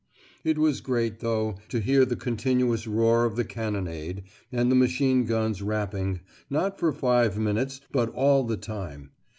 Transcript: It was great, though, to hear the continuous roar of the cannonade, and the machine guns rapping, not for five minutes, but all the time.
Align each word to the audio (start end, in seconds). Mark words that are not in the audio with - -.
It 0.43 0.57
was 0.57 0.81
great, 0.81 1.19
though, 1.19 1.57
to 1.69 1.79
hear 1.79 2.05
the 2.05 2.15
continuous 2.15 2.87
roar 2.87 3.23
of 3.23 3.35
the 3.35 3.43
cannonade, 3.45 4.23
and 4.51 4.71
the 4.71 4.75
machine 4.75 5.25
guns 5.27 5.61
rapping, 5.61 6.21
not 6.49 6.79
for 6.79 6.91
five 6.91 7.37
minutes, 7.37 7.81
but 7.91 8.09
all 8.15 8.43
the 8.43 8.57
time. 8.57 9.11